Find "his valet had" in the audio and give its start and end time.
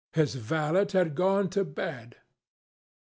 0.13-1.13